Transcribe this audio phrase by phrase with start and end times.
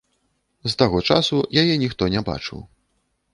[0.71, 2.65] З таго часу яе ніхто не бачыў.